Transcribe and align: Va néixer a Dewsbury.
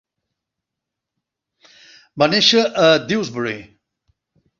Va 2.21 2.29
néixer 2.35 2.63
a 2.85 2.87
Dewsbury. 3.11 3.55